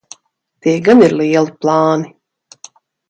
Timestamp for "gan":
0.87-1.03